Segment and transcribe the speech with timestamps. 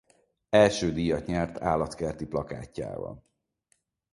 [0.49, 3.25] Első díjat nyert állatkerti plakátjával.